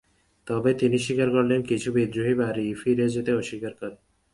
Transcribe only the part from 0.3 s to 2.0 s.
তবে তিনি স্বীকার করেন, কিছু